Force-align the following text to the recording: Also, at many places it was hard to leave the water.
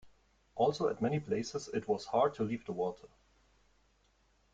Also, 0.55 0.87
at 0.89 0.99
many 0.99 1.19
places 1.19 1.67
it 1.75 1.87
was 1.87 2.05
hard 2.05 2.33
to 2.33 2.43
leave 2.43 2.65
the 2.65 2.71
water. 2.71 3.07